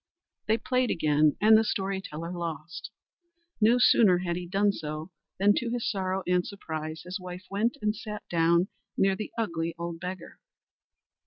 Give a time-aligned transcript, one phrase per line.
[0.47, 2.89] They played again, and the story teller lost.
[3.61, 7.77] No sooner had he done so, than to his sorrow and surprise, his wife went
[7.83, 10.39] and sat down near the ugly old beggar.